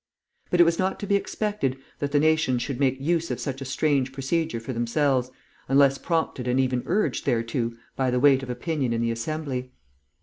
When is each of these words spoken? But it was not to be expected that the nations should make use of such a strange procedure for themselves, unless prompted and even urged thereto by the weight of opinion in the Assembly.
But 0.49 0.59
it 0.59 0.63
was 0.63 0.79
not 0.79 0.99
to 1.01 1.05
be 1.05 1.15
expected 1.15 1.77
that 1.99 2.11
the 2.11 2.19
nations 2.19 2.63
should 2.63 2.79
make 2.79 2.99
use 2.99 3.29
of 3.29 3.39
such 3.39 3.61
a 3.61 3.65
strange 3.65 4.11
procedure 4.11 4.59
for 4.59 4.73
themselves, 4.73 5.29
unless 5.69 5.99
prompted 5.99 6.47
and 6.47 6.59
even 6.59 6.81
urged 6.87 7.23
thereto 7.25 7.73
by 7.95 8.09
the 8.09 8.19
weight 8.19 8.41
of 8.41 8.49
opinion 8.49 8.93
in 8.93 9.01
the 9.03 9.11
Assembly. 9.11 9.73